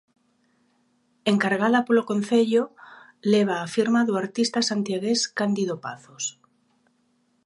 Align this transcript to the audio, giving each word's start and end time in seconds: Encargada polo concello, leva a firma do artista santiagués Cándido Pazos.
Encargada 1.31 1.79
polo 1.87 2.03
concello, 2.11 2.63
leva 3.31 3.55
a 3.59 3.71
firma 3.75 3.99
do 4.07 4.13
artista 4.23 4.59
santiagués 4.69 5.19
Cándido 5.37 5.75
Pazos. 5.85 6.23